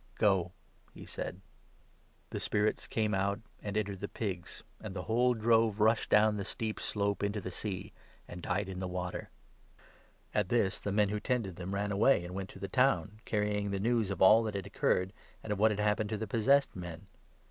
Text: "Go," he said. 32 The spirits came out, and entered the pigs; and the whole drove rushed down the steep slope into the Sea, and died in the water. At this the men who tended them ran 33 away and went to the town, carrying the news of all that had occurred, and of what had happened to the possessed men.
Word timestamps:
"Go," 0.15 0.51
he 0.95 1.05
said. 1.05 1.33
32 2.31 2.31
The 2.31 2.39
spirits 2.39 2.87
came 2.87 3.13
out, 3.13 3.39
and 3.61 3.77
entered 3.77 3.99
the 3.99 4.07
pigs; 4.07 4.63
and 4.79 4.95
the 4.95 5.03
whole 5.03 5.35
drove 5.35 5.79
rushed 5.79 6.09
down 6.09 6.37
the 6.37 6.43
steep 6.43 6.79
slope 6.79 7.21
into 7.21 7.39
the 7.39 7.51
Sea, 7.51 7.93
and 8.27 8.41
died 8.41 8.67
in 8.67 8.79
the 8.79 8.87
water. 8.87 9.29
At 10.33 10.49
this 10.49 10.79
the 10.79 10.91
men 10.91 11.09
who 11.09 11.19
tended 11.19 11.55
them 11.57 11.75
ran 11.75 11.89
33 11.91 11.93
away 11.99 12.25
and 12.25 12.33
went 12.33 12.49
to 12.49 12.57
the 12.59 12.67
town, 12.67 13.19
carrying 13.25 13.69
the 13.69 13.79
news 13.79 14.09
of 14.09 14.23
all 14.23 14.41
that 14.41 14.55
had 14.55 14.65
occurred, 14.65 15.13
and 15.43 15.53
of 15.53 15.59
what 15.59 15.69
had 15.69 15.79
happened 15.79 16.09
to 16.09 16.17
the 16.17 16.25
possessed 16.25 16.75
men. 16.75 17.05